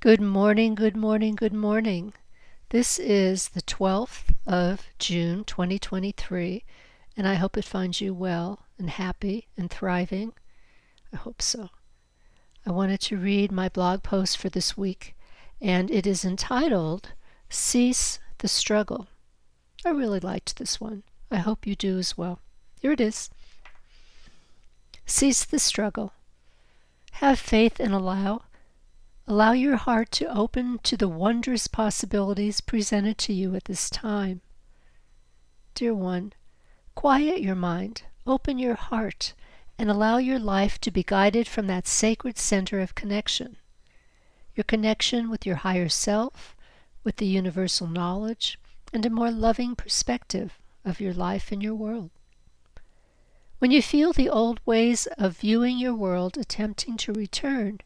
[0.00, 2.12] Good morning, good morning, good morning.
[2.68, 6.64] This is the 12th of June 2023,
[7.16, 10.34] and I hope it finds you well and happy and thriving.
[11.14, 11.70] I hope so.
[12.66, 15.16] I wanted to read my blog post for this week,
[15.62, 17.14] and it is entitled
[17.48, 19.08] Cease the Struggle.
[19.84, 21.04] I really liked this one.
[21.30, 22.40] I hope you do as well.
[22.82, 23.30] Here it is
[25.06, 26.12] Cease the struggle.
[27.12, 28.42] Have faith and allow
[29.28, 34.40] Allow your heart to open to the wondrous possibilities presented to you at this time.
[35.74, 36.32] Dear one,
[36.94, 39.34] quiet your mind, open your heart,
[39.78, 43.56] and allow your life to be guided from that sacred center of connection.
[44.54, 46.54] Your connection with your higher self,
[47.02, 48.60] with the universal knowledge,
[48.92, 52.10] and a more loving perspective of your life and your world.
[53.58, 57.80] When you feel the old ways of viewing your world attempting to return,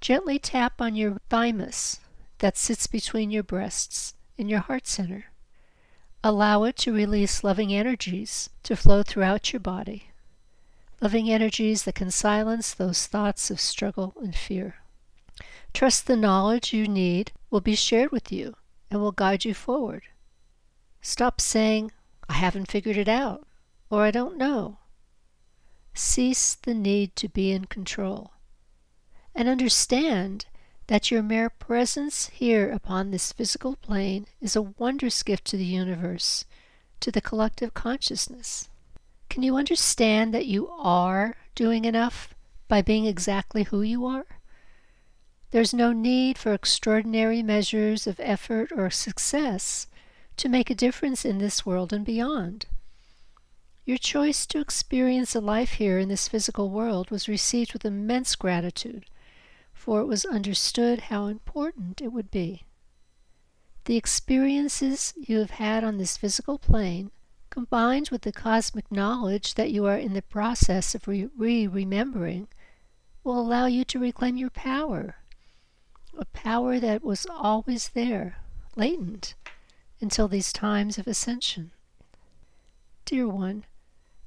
[0.00, 2.00] Gently tap on your thymus
[2.38, 5.26] that sits between your breasts in your heart center.
[6.22, 10.10] Allow it to release loving energies to flow throughout your body.
[11.00, 14.76] Loving energies that can silence those thoughts of struggle and fear.
[15.72, 18.54] Trust the knowledge you need will be shared with you
[18.90, 20.02] and will guide you forward.
[21.00, 21.92] Stop saying,
[22.28, 23.46] I haven't figured it out,
[23.90, 24.78] or I don't know.
[25.94, 28.33] Cease the need to be in control
[29.34, 30.46] and understand
[30.86, 35.64] that your mere presence here upon this physical plane is a wondrous gift to the
[35.64, 36.44] universe,
[37.00, 38.68] to the collective consciousness.
[39.30, 42.34] Can you understand that you are doing enough
[42.68, 44.26] by being exactly who you are?
[45.50, 49.86] There's no need for extraordinary measures of effort or success
[50.36, 52.66] to make a difference in this world and beyond.
[53.84, 58.34] Your choice to experience a life here in this physical world was received with immense
[58.34, 59.06] gratitude
[59.84, 62.62] for it was understood how important it would be.
[63.84, 67.10] The experiences you have had on this physical plane,
[67.50, 71.28] combined with the cosmic knowledge that you are in the process of re
[71.66, 72.48] remembering,
[73.22, 75.16] will allow you to reclaim your power,
[76.16, 78.38] a power that was always there,
[78.76, 79.34] latent,
[80.00, 81.72] until these times of ascension.
[83.04, 83.66] Dear one,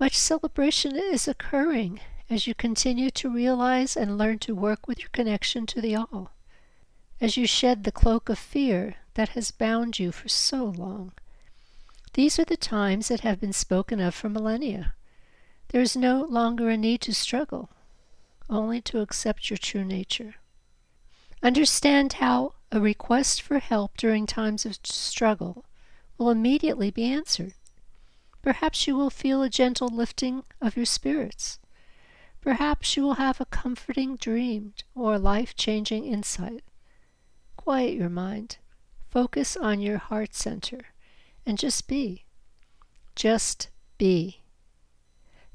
[0.00, 2.00] much celebration is occurring
[2.32, 6.32] as you continue to realize and learn to work with your connection to the All,
[7.20, 11.12] as you shed the cloak of fear that has bound you for so long.
[12.14, 14.94] These are the times that have been spoken of for millennia.
[15.68, 17.68] There is no longer a need to struggle,
[18.48, 20.36] only to accept your true nature.
[21.42, 25.66] Understand how a request for help during times of struggle
[26.16, 27.52] will immediately be answered.
[28.40, 31.58] Perhaps you will feel a gentle lifting of your spirits.
[32.42, 36.64] Perhaps you will have a comforting dream or life changing insight.
[37.56, 38.58] Quiet your mind,
[39.08, 40.80] focus on your heart center,
[41.46, 42.24] and just be.
[43.14, 44.40] Just be.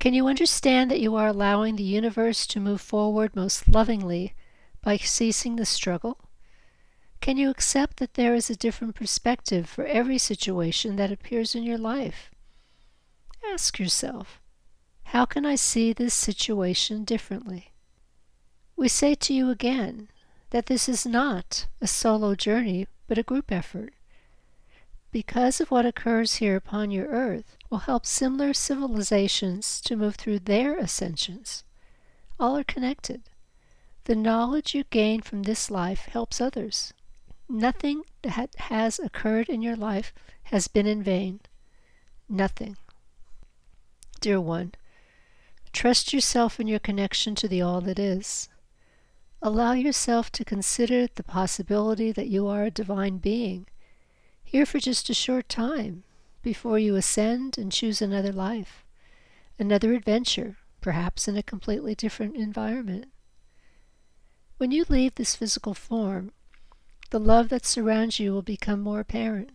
[0.00, 4.34] Can you understand that you are allowing the universe to move forward most lovingly
[4.82, 6.18] by ceasing the struggle?
[7.20, 11.62] Can you accept that there is a different perspective for every situation that appears in
[11.62, 12.32] your life?
[13.52, 14.41] Ask yourself
[15.12, 17.70] how can I see this situation differently?
[18.76, 20.08] We say to you again
[20.52, 23.92] that this is not a solo journey, but a group effort.
[25.10, 30.38] Because of what occurs here upon your earth will help similar civilizations to move through
[30.38, 31.62] their ascensions.
[32.40, 33.24] All are connected.
[34.04, 36.94] The knowledge you gain from this life helps others.
[37.50, 40.14] Nothing that has occurred in your life
[40.44, 41.40] has been in vain.
[42.30, 42.78] Nothing.
[44.22, 44.72] Dear one,
[45.72, 48.48] Trust yourself in your connection to the All that is.
[49.40, 53.66] Allow yourself to consider the possibility that you are a divine being,
[54.44, 56.04] here for just a short time,
[56.42, 58.84] before you ascend and choose another life,
[59.58, 63.06] another adventure, perhaps in a completely different environment.
[64.58, 66.32] When you leave this physical form,
[67.10, 69.50] the love that surrounds you will become more apparent.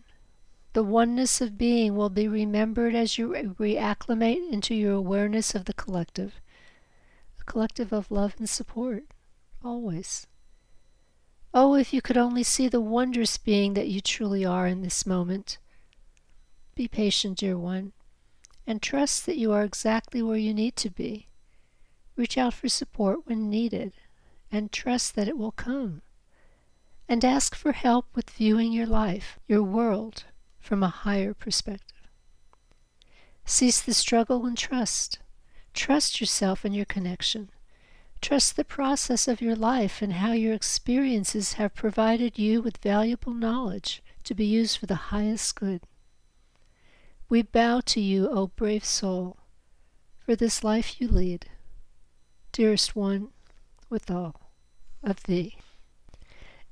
[0.78, 5.72] The oneness of being will be remembered as you reacclimate into your awareness of the
[5.72, 6.40] collective,
[7.40, 9.02] a collective of love and support,
[9.64, 10.28] always.
[11.52, 15.04] Oh, if you could only see the wondrous being that you truly are in this
[15.04, 15.58] moment.
[16.76, 17.92] Be patient, dear one,
[18.64, 21.26] and trust that you are exactly where you need to be.
[22.14, 23.94] Reach out for support when needed,
[24.52, 26.02] and trust that it will come.
[27.08, 30.22] And ask for help with viewing your life, your world,
[30.68, 32.10] from a higher perspective.
[33.46, 35.18] Cease the struggle and trust.
[35.72, 37.48] Trust yourself and your connection.
[38.20, 43.32] Trust the process of your life and how your experiences have provided you with valuable
[43.32, 45.80] knowledge to be used for the highest good.
[47.30, 49.38] We bow to you, O brave soul,
[50.18, 51.46] for this life you lead,
[52.52, 53.28] dearest one,
[53.88, 54.52] with all
[55.02, 55.56] of thee.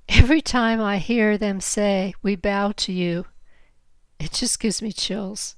[0.06, 3.24] Every time I hear them say, We bow to you,
[4.18, 5.56] it just gives me chills.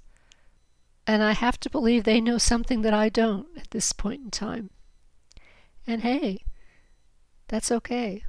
[1.07, 4.31] And I have to believe they know something that I don't at this point in
[4.31, 4.71] time.
[5.87, 6.45] And hey,
[7.49, 8.25] that's okay.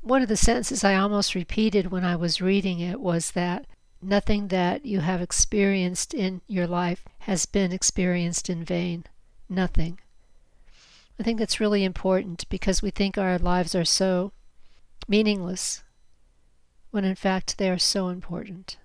[0.00, 3.66] One of the sentences I almost repeated when I was reading it was that
[4.00, 9.04] nothing that you have experienced in your life has been experienced in vain.
[9.48, 9.98] Nothing.
[11.18, 14.32] I think that's really important because we think our lives are so
[15.08, 15.82] meaningless
[16.90, 18.76] when in fact they are so important.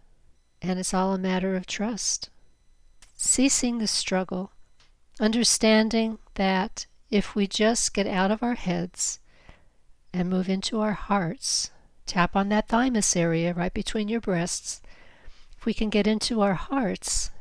[0.62, 2.30] And it's all a matter of trust.
[3.16, 4.52] Ceasing the struggle,
[5.20, 9.20] understanding that if we just get out of our heads
[10.14, 11.72] and move into our hearts,
[12.06, 14.82] tap on that thymus area right between your breasts,
[15.58, 17.32] if we can get into our hearts,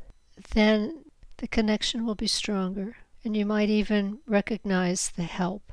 [0.54, 1.04] then
[1.36, 2.96] the connection will be stronger.
[3.24, 5.72] And you might even recognize the help.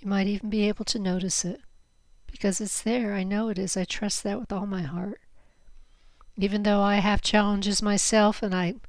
[0.00, 1.60] You might even be able to notice it
[2.30, 3.14] because it's there.
[3.14, 3.76] I know it is.
[3.76, 5.20] I trust that with all my heart.
[6.36, 8.80] Even though I have challenges myself and I'm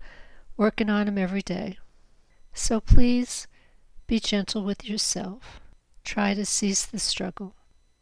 [0.57, 1.77] working on them every day.
[2.53, 3.47] So please
[4.07, 5.59] be gentle with yourself.
[6.03, 7.56] Try to cease the struggle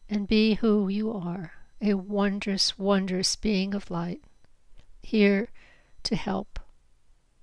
[0.09, 1.53] and be who you are
[1.83, 4.21] a wondrous, wondrous being of light,
[5.01, 5.49] here
[6.03, 6.59] to help,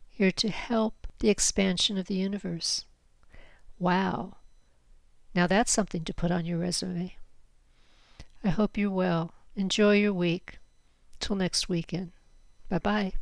[0.09, 2.87] here to help the expansion of the universe.
[3.79, 4.37] Wow.
[5.35, 7.17] Now that's something to put on your resume.
[8.43, 9.33] I hope you're well.
[9.55, 10.60] Enjoy your week.
[11.21, 12.13] Till next weekend.
[12.69, 13.13] Bye bye.